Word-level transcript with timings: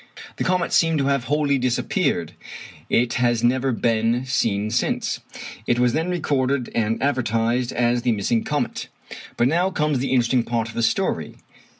The 0.37 0.43
comet 0.43 0.73
seemed 0.73 0.97
to 0.97 1.05
have 1.09 1.25
wholly 1.25 1.59
disappeared. 1.59 2.31
It 2.89 3.13
has 3.21 3.43
never 3.43 3.71
been 3.71 4.25
seen 4.25 4.71
since. 4.71 5.19
It 5.67 5.77
was 5.77 5.93
then 5.93 6.09
recorded 6.09 6.71
and 6.73 6.99
advertised 7.03 7.71
as 7.71 8.01
the 8.01 8.11
missing 8.11 8.43
comet. 8.43 8.87
But 9.37 9.47
now 9.47 9.69
comes 9.69 9.99
the 9.99 10.09
interesting 10.09 10.41
part 10.41 10.69
of 10.69 10.73
the 10.73 10.81
story. 10.81 11.35